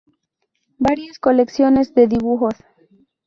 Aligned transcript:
Varias 0.79 1.19
colecciones 1.19 1.93
de 1.93 2.07
dibujos 2.07 2.55